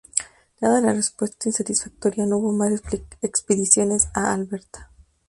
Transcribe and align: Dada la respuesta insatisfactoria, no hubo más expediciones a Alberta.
Dada 0.59 0.81
la 0.81 0.93
respuesta 0.93 1.47
insatisfactoria, 1.47 2.25
no 2.25 2.37
hubo 2.39 2.51
más 2.53 2.71
expediciones 3.21 4.07
a 4.15 4.33
Alberta. 4.33 4.89